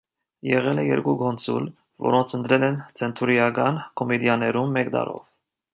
Եղել 0.51 0.79
է 0.83 0.85
երկու 0.85 1.13
կոնսուլ, 1.19 1.67
որոնց 2.07 2.33
ընտրել 2.39 2.67
են 2.71 2.81
ցենտուրիական 3.03 3.79
կոմիտիաներում 4.01 4.77
մեկ 4.79 4.93
տարով։ 4.97 5.27